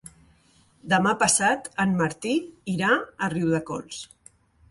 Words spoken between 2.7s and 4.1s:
irà a Riudecols.